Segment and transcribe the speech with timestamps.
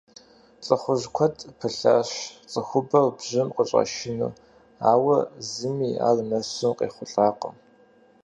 [0.65, 2.09] ЛӀыхъужь куэд пылъащ
[2.51, 4.37] цӀыхубэр бжьым къыщӀашыну,
[4.91, 5.17] ауэ
[5.51, 7.55] зыми ар нэсу къехъулӀакъым.